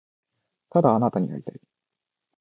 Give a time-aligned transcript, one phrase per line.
[0.71, 1.61] ただあなたに会いたい